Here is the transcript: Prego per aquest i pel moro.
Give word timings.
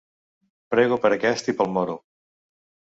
Prego 0.75 0.99
per 1.05 1.13
aquest 1.19 1.53
i 1.55 1.57
pel 1.61 1.71
moro. 1.79 2.01